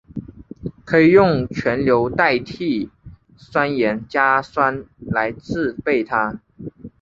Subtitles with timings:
[0.83, 2.89] 可以用全硫代锑
[3.37, 6.39] 酸盐加酸来制备它。